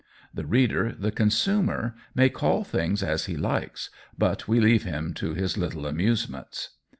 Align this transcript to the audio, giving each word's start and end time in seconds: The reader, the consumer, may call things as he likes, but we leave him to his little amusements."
The 0.33 0.47
reader, 0.47 0.95
the 0.97 1.11
consumer, 1.11 1.93
may 2.15 2.27
call 2.31 2.63
things 2.63 3.03
as 3.03 3.25
he 3.25 3.37
likes, 3.37 3.91
but 4.17 4.47
we 4.47 4.59
leave 4.59 4.81
him 4.81 5.13
to 5.13 5.35
his 5.35 5.59
little 5.59 5.85
amusements." 5.85 6.69